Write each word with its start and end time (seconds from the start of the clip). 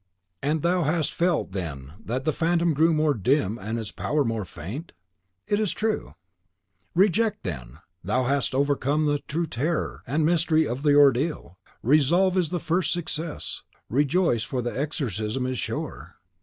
"And 0.41 0.63
thou 0.63 0.81
hast 0.81 1.13
felt 1.13 1.51
then 1.51 1.93
that 2.03 2.25
the 2.25 2.33
Phantom 2.33 2.73
grew 2.73 2.91
more 2.91 3.13
dim 3.13 3.59
and 3.59 3.77
its 3.77 3.91
power 3.91 4.23
more 4.23 4.45
faint?" 4.45 4.93
"It 5.45 5.59
is 5.59 5.73
true." 5.73 6.15
"Rejoice, 6.95 7.35
then! 7.43 7.77
thou 8.03 8.23
hast 8.23 8.55
overcome 8.55 9.05
the 9.05 9.19
true 9.27 9.45
terror 9.45 10.01
and 10.07 10.25
mystery 10.25 10.67
of 10.67 10.81
the 10.81 10.95
ordeal. 10.95 11.59
Resolve 11.83 12.35
is 12.35 12.49
the 12.49 12.59
first 12.59 12.91
success. 12.91 13.61
Rejoice, 13.89 14.41
for 14.41 14.63
the 14.63 14.75
exorcism 14.75 15.45
is 15.45 15.59
sure! 15.59 16.15